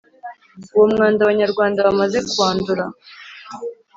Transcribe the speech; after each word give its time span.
uwo 0.73 0.85
mwanda 0.93 1.19
abanyarwanda 1.21 1.85
bamaze 1.87 2.17
kuwandura 2.29 2.85